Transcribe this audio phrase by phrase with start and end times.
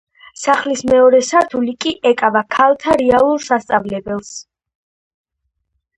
[0.43, 4.33] სახლის მეორე სართული კი ეკავა ქალთა რეალურ სასწავლებელს.